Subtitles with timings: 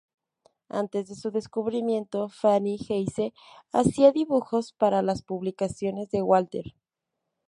[0.69, 3.33] Antes de su descubrimiento, Fanny Hesse
[3.71, 6.73] hacía dibujos para las publicaciones de Walter.